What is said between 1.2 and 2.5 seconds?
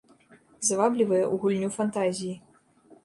ў гульню фантазіі.